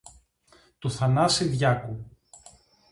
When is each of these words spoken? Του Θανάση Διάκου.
Του 0.79 0.89
Θανάση 0.91 1.45
Διάκου. 1.47 2.05